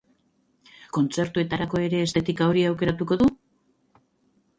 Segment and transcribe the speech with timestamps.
[0.95, 3.29] Kontzertuetarako ere estetika hori aukeratuko du?